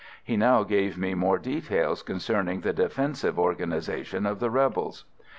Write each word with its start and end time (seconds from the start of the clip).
He 0.23 0.35
now 0.35 0.63
gave 0.63 0.97
me 0.97 1.13
more 1.13 1.37
details 1.37 2.01
concerning 2.01 2.61
the 2.61 2.73
defensive 2.73 3.37
organisation 3.37 4.25
of 4.25 4.39
the 4.39 4.49
rebels. 4.49 5.05